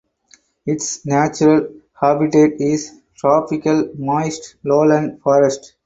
Its 0.65 1.05
natural 1.05 1.67
habitat 1.93 2.59
is 2.59 2.91
tropical 3.13 3.93
moist 3.95 4.55
lowland 4.63 5.21
forest. 5.21 5.75